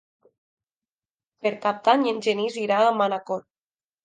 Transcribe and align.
Per 1.43 1.51
Cap 1.67 1.83
d'Any 1.89 2.07
en 2.13 2.23
Genís 2.29 2.59
irà 2.63 2.81
a 2.87 2.97
Manacor. 3.03 3.47